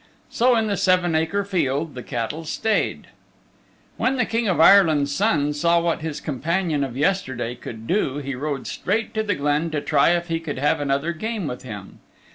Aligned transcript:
So 0.31 0.55
in 0.55 0.65
the 0.65 0.77
seven 0.77 1.13
acre 1.13 1.45
field 1.45 1.93
the 1.93 2.01
cattle 2.01 2.43
stayed. 2.43 3.05
When 3.97 4.15
the 4.15 4.25
King 4.25 4.47
of 4.47 4.59
Ireland's 4.59 5.13
Son 5.13 5.53
saw 5.53 5.79
what 5.79 6.01
his 6.01 6.19
companion 6.19 6.83
of 6.83 6.97
yesterday 6.97 7.53
could 7.53 7.85
do 7.85 8.17
he 8.17 8.33
rode 8.33 8.65
straight 8.65 9.13
to 9.13 9.21
the 9.21 9.35
glen 9.35 9.69
to 9.69 9.79
try 9.79 10.09
if 10.15 10.27
he 10.27 10.39
could 10.39 10.57
have 10.57 10.79
another 10.79 11.13
game 11.13 11.45
with 11.45 11.61
him. 11.61 11.99